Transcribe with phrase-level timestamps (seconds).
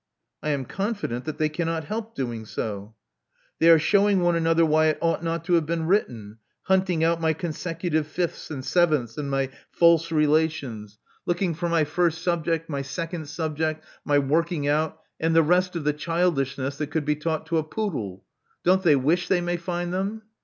[0.41, 2.95] I am confident that they cannot help doing so."
[3.59, 7.21] They are shewing one another why it ought not to have been written— ^hunting out
[7.21, 11.59] my consecutive fifths and sevenths, and my false relations— ^looking Love Among the Artists i8i
[11.59, 15.93] for my first subject, my second subject, my working out, and the rest of the
[15.93, 18.25] childishness that could be taught to a poodle.
[18.63, 20.23] Don't they wish they may find them?"